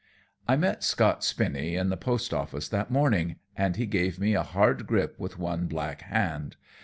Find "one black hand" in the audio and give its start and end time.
5.37-6.55